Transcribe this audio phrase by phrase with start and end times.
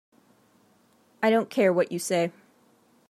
[1.21, 2.31] I don't care what you say.